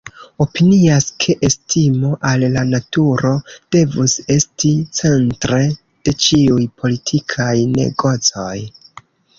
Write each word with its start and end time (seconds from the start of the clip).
Opinias, 0.43 1.05
ke 1.25 1.35
estimo 1.47 2.09
al 2.31 2.45
la 2.55 2.63
naturo 2.71 3.35
devus 3.77 4.17
esti 4.37 4.73
centre 5.03 5.61
de 6.09 6.19
ĉiuj 6.27 6.61
politikaj 6.83 7.53
negocoj. 7.81 8.53